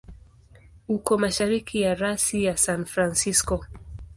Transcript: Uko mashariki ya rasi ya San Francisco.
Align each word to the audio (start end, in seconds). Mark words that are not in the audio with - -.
Uko 0.95 1.11
mashariki 1.23 1.75
ya 1.85 1.93
rasi 2.01 2.37
ya 2.47 2.55
San 2.63 2.81
Francisco. 2.93 3.55